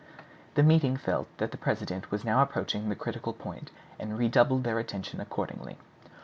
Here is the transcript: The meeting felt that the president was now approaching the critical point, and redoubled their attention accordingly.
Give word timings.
The 0.55 0.63
meeting 0.63 0.97
felt 0.97 1.27
that 1.37 1.51
the 1.51 1.59
president 1.59 2.09
was 2.09 2.25
now 2.25 2.41
approaching 2.41 2.89
the 2.89 2.95
critical 2.95 3.33
point, 3.33 3.69
and 3.99 4.17
redoubled 4.17 4.63
their 4.63 4.79
attention 4.79 5.21
accordingly. 5.21 5.77